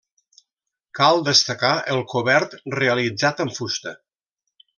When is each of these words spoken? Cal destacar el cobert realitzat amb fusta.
Cal 0.99 1.21
destacar 1.27 1.73
el 1.97 2.01
cobert 2.15 2.57
realitzat 2.79 3.45
amb 3.47 3.55
fusta. 3.61 3.95